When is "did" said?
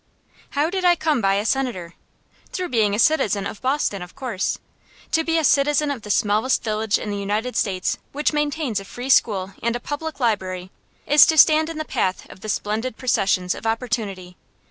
0.71-0.83